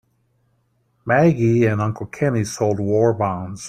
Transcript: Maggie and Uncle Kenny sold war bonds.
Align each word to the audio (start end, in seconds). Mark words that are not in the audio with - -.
Maggie 1.05 1.67
and 1.67 1.79
Uncle 1.79 2.07
Kenny 2.07 2.43
sold 2.43 2.79
war 2.79 3.13
bonds. 3.13 3.59